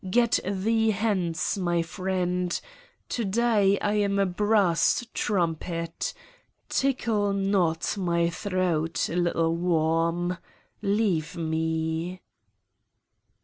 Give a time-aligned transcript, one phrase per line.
[0.09, 2.59] Get thee hence, my friend.
[3.09, 6.15] To day I am a brass trum pet.
[6.69, 10.39] Tickle not my throat, little worm.
[10.81, 12.19] Leave me.